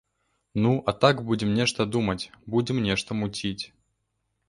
Ну, 0.63 0.71
а 0.87 0.93
так 1.03 1.21
будзем 1.27 1.53
нешта 1.59 1.87
думаць, 1.99 2.29
будзем 2.57 2.83
нешта 2.91 3.23
муціць. 3.23 3.59